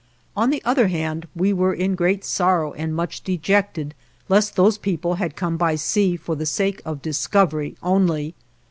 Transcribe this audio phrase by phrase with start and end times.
[0.35, 3.93] On the other hand, we were in great sorrow and much dejected,
[4.29, 8.33] lest those people had come by sea for the sake of discovery only.